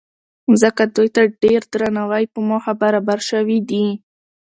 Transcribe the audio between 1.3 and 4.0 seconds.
ډېر درناوۍ په موخه برابر شوي دي.